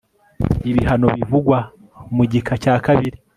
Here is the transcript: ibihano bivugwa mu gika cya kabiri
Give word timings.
ibihano 0.69 1.07
bivugwa 1.17 1.57
mu 2.15 2.23
gika 2.31 2.53
cya 2.63 2.75
kabiri 2.85 3.17